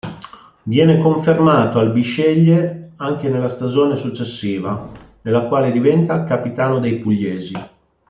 Viene 0.63 0.97
confermato 0.97 1.77
al 1.77 1.91
Bisceglie 1.91 2.93
anche 2.95 3.29
nella 3.29 3.49
stagione 3.49 3.95
successiva, 3.95 4.89
nella 5.21 5.41
quale 5.43 5.71
diventa 5.71 6.23
capitano 6.23 6.79
dei 6.79 6.97
pugliesi. 6.97 7.53